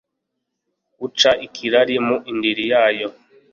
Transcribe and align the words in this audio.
uca 1.05 1.31
ikirari 1.45 1.95
mu 2.05 2.15
ndiri 2.35 2.63
yayo 2.71 3.07